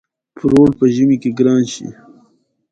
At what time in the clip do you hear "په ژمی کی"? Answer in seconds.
0.79-1.29